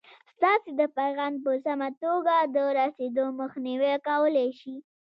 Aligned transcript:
ستاسې 0.35 0.71
د 0.79 0.81
پیغام 0.97 1.33
په 1.43 1.51
سمه 1.65 1.89
توګه 2.03 2.35
د 2.55 2.57
رسېدو 2.79 3.25
مخنیوی 3.39 3.93
کولای 4.07 4.49
شي. 4.59 4.75